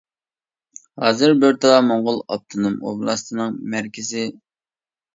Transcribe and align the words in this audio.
ھازىر 1.03 1.35
بورتالا 1.43 1.77
موڭغۇل 1.91 2.19
ئاپتونوم 2.23 2.81
ئوبلاستىنىڭ 2.91 3.63
مەركىزى. 3.79 4.29